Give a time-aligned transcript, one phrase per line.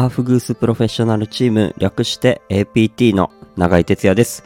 [0.00, 4.44] アーフグースプロフェッショナルチーム略して APT の永井哲也です。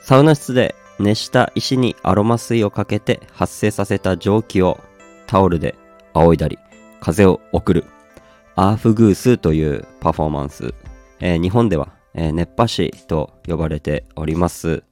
[0.00, 4.80] サウナ室で熱した石にアロマ水をかけて発生させた蒸気を
[5.26, 5.74] タオルで
[6.14, 6.58] 仰いだり
[6.98, 7.84] 風を送る
[8.56, 10.72] アーフグースというパフォーマンス、
[11.18, 14.82] えー日本では、えー熱波師と呼ばれております。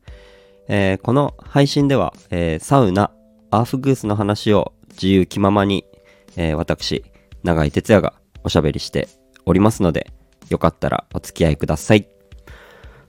[0.68, 3.11] えーこの配信では、えサウナ、
[3.50, 5.86] アーフグースの話を自由気ままに、
[6.36, 7.06] え私、
[7.42, 8.12] 永井哲也が
[8.45, 9.09] おしゃべりして
[9.48, 10.12] おりますので、
[10.51, 12.06] よかったらお付き合いください。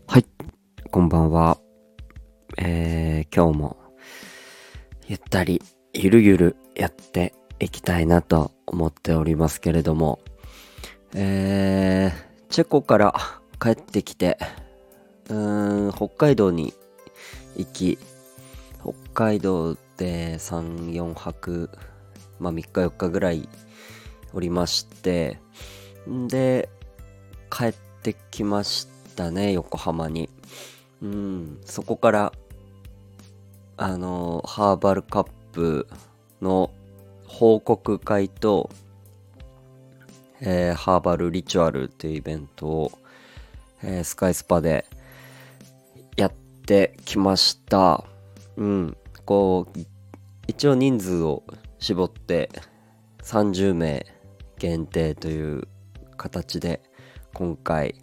[0.07, 0.25] はい、
[0.89, 1.59] こんばんは。
[2.57, 3.77] えー今日も、
[5.05, 5.61] ゆったり、
[5.93, 10.19] ゆるゆるやっていきたいなと思っておりますけれども、
[11.13, 13.13] えー、チェコから
[13.61, 14.37] 帰ってきて、
[15.27, 16.73] うーん、北海道に
[17.57, 17.99] 行き、
[18.81, 21.69] 北海道で3、4泊、
[22.39, 23.49] まあ3日4日ぐらい
[24.31, 25.41] おりまして、
[26.07, 26.69] で、
[27.49, 30.29] 帰ってきましたね、横浜に。
[31.01, 32.33] うん、そこから、
[33.77, 35.87] あの、ハーバルカップ
[36.41, 36.71] の
[37.25, 38.69] 報告会と、
[40.41, 42.91] えーハーバルリチュアルというイベントを、
[43.83, 44.85] えースカイスパで
[46.15, 46.33] やっ
[46.65, 48.03] てきました。
[48.57, 48.97] うん。
[49.25, 49.79] こう、
[50.47, 51.43] 一応人数を
[51.79, 52.49] 絞って
[53.23, 54.05] 30名
[54.57, 55.67] 限定という
[56.19, 56.81] 形で
[57.33, 57.95] 今回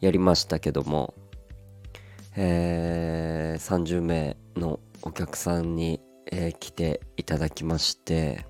[0.00, 1.14] やりましたけども、
[2.34, 6.00] えー30名のお客さんに、
[6.32, 8.46] えー来ていただきまして、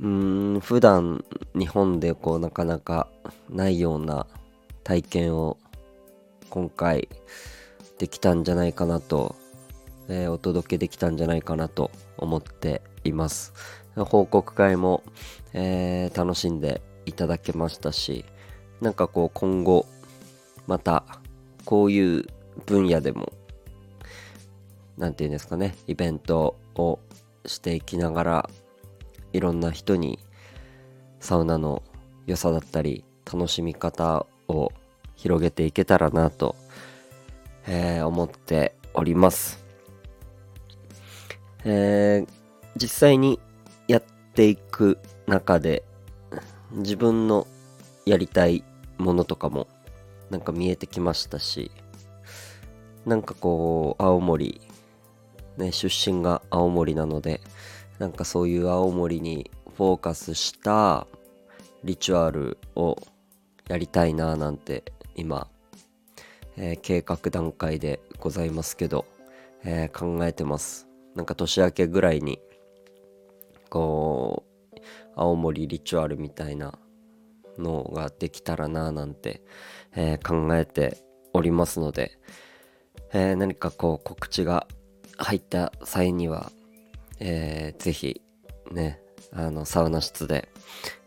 [0.00, 3.08] うーん普段日本でこうなかなか
[3.48, 4.26] ないような
[4.82, 5.58] 体験を
[6.50, 7.08] 今回
[7.98, 9.36] できたんじゃないかなと、
[10.08, 13.52] えーお届けできたんじゃないかなと思っています。
[14.04, 15.02] 報告会も、
[15.52, 18.24] えー楽しんでいただけましたし
[18.80, 19.86] なんかこう今後
[20.66, 21.04] また
[21.64, 22.26] こういう
[22.66, 23.32] 分野でも
[24.98, 26.98] なんていうんですかねイベントを
[27.44, 28.50] していきながら
[29.32, 30.18] いろんな人に
[31.20, 31.82] サウナの
[32.26, 34.72] 良さだったり楽しみ方を
[35.14, 36.56] 広げていけたらなと、
[37.66, 39.64] えー思っております、
[41.64, 42.28] えー
[42.78, 43.40] 実際に
[44.36, 45.82] ていく中で
[46.72, 47.46] 自分の
[48.04, 48.64] やりたい
[48.98, 49.66] ものとかも
[50.28, 51.70] なんか見えてきましたし
[53.06, 54.60] なんかこう青森
[55.56, 57.40] ね出身が青森なので
[57.98, 61.06] なんかそういう青森にフォーカスした
[61.82, 62.96] リチュアルを
[63.68, 65.48] やりたいななんて今、
[66.58, 69.06] えー計画段階でございますけど、
[69.64, 70.86] えー考えてます。
[71.14, 72.38] なんか年明けぐらいに
[73.70, 74.15] こう
[75.16, 76.78] 青森リチュアルみたいな
[77.58, 79.42] のができたらななんて、
[79.94, 80.98] えー考えて
[81.32, 82.18] おりますので、
[83.12, 84.66] えー何かこう告知が
[85.16, 86.52] 入った際には、
[87.18, 88.20] えーぜひ
[88.70, 89.00] ね
[89.32, 90.48] あのサウナ室で、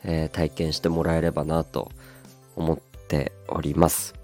[0.04, 1.92] えー体験してもらえればなと
[2.56, 4.16] 思っております。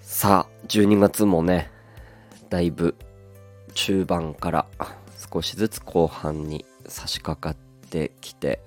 [0.00, 1.70] さあ12月もね
[2.48, 2.94] だいぶ
[3.74, 4.66] 中盤から
[5.32, 7.73] 少しずつ後半に差し掛かって
[8.20, 8.60] きて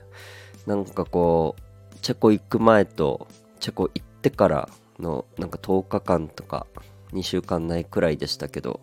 [0.65, 3.27] なんかこうチェコ行く前と
[3.59, 6.67] チェコ行ってからのなんか10日間とか
[7.13, 8.81] 2週間ないくらいでしたけど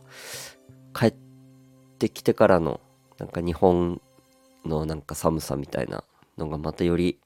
[0.95, 1.15] 帰っ
[1.99, 2.81] てきてからの
[3.19, 4.01] なんか日本
[4.65, 6.05] のなんか寒さみたいな
[6.39, 7.21] のがまたより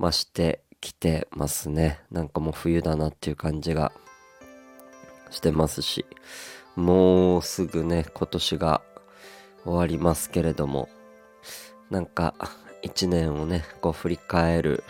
[0.00, 2.00] 増してきてますね。
[2.10, 3.92] なんかもう冬だなっていう感じが
[5.30, 6.04] してますし
[6.76, 8.82] もうすぐね今年が
[9.64, 10.88] 終わりますけれども
[11.94, 12.34] なんか
[12.82, 14.82] 一年をねこう振り返る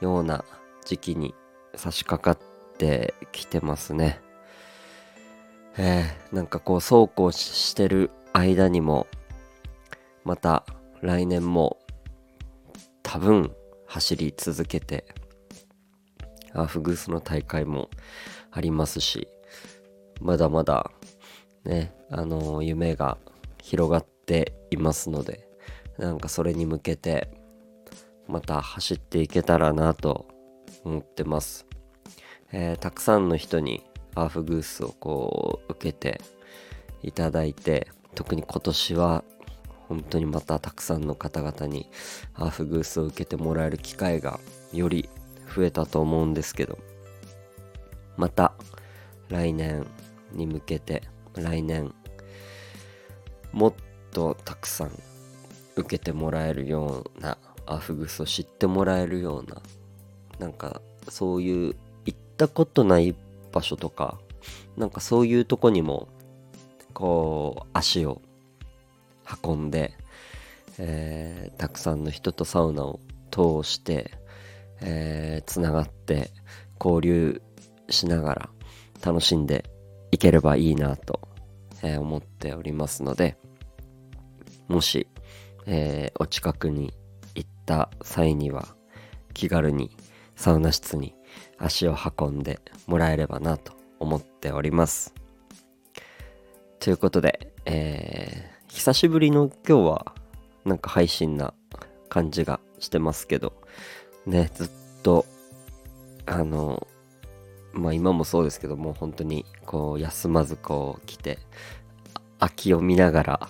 [0.00, 0.44] ような
[0.84, 1.34] 時期に
[1.74, 4.20] 差し掛かってきてますね。
[5.76, 9.08] えー、なんかこうそうこうしてる間にも
[10.22, 10.64] また
[11.00, 11.78] 来年も
[13.02, 13.52] 多分
[13.86, 15.04] 走り続けて
[16.52, 17.90] アフグースの大会も
[18.52, 19.26] ありますし
[20.20, 20.92] まだまだ
[21.64, 23.18] ねあの夢が
[23.60, 25.53] 広がっていますので
[25.98, 27.28] なんかそれに向けて
[28.26, 30.26] また走っていけたらなと
[30.84, 31.66] 思ってます、
[32.52, 36.20] えーたくさんの人にアーフグースをこう受けて
[37.02, 39.24] いただいて特に今年は
[39.88, 41.90] 本当にまたたくさんの方々に
[42.32, 44.40] ハーフグースを受けてもらえる機会が
[44.72, 45.08] より
[45.54, 46.78] 増えたと思うんですけど
[48.16, 48.54] また
[49.28, 49.86] 来年
[50.32, 51.02] に向けて
[51.34, 51.92] 来年
[53.52, 53.74] もっ
[54.12, 54.90] とたくさん
[55.76, 59.60] 受けてもらえるようなアフグソ知ってもらえるような
[60.38, 63.14] なんかそういう行ったことない
[63.52, 64.18] 場所とか
[64.76, 66.08] なんかそういうとこにも
[66.92, 68.20] こう足を
[69.42, 69.94] 運んで、
[70.78, 73.00] えー、たくさんの人とサウナを
[73.30, 74.12] 通して
[74.86, 76.30] えー、つながって
[76.82, 77.42] 交流
[77.88, 78.50] しながら
[79.04, 79.64] 楽しんで
[80.10, 81.20] いければいいなと、
[81.82, 83.36] えー、思っておりますので
[84.68, 85.08] もし、
[85.66, 86.92] えー、お近くに
[87.34, 88.74] 行った際には
[89.32, 89.96] 気軽に
[90.36, 91.14] サウナ室に
[91.58, 95.14] 足を運んでもらえればなと思っております。
[96.80, 100.14] ということで、えー、久しぶりの今日は
[100.64, 101.54] なんか配信な
[102.08, 103.54] 感じがしてますけど、
[104.26, 104.70] ね、ずっ
[105.02, 105.26] と、
[106.26, 106.86] あの、
[107.72, 111.38] まあ今もそうですけども、本当にこう休まずこう来て、
[112.38, 113.48] 秋を見ながら、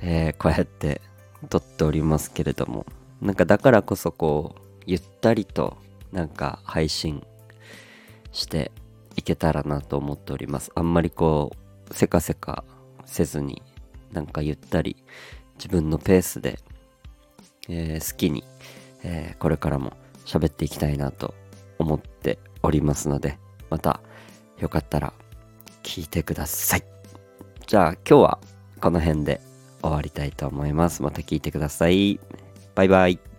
[0.00, 1.00] えー、こうやって
[1.46, 2.86] 撮っておりますけれども、
[3.20, 5.76] なんかだからこそこう、ゆったりと
[6.12, 7.26] なんか配信
[8.32, 8.70] して
[9.16, 10.70] いけたらなと思っております。
[10.74, 11.52] あんまりこ
[11.90, 12.64] う、せかせか
[13.04, 13.62] せずに、
[14.12, 14.96] なんかゆったり
[15.56, 16.58] 自分のペースで、
[17.68, 18.44] えー、好きに、
[19.02, 19.92] えー、これからも
[20.24, 21.34] 喋っていきたいなと
[21.78, 23.38] 思っておりますので、
[23.70, 24.00] また
[24.58, 25.12] よかったら
[25.82, 26.84] 聞いてください。
[27.66, 28.38] じゃあ今日は
[28.80, 29.40] この辺で
[29.86, 31.02] 終わりたいと思います。
[31.02, 32.20] また聞いてください。
[32.74, 33.35] バイバイ。